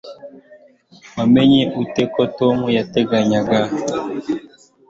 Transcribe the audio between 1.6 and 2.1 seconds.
ute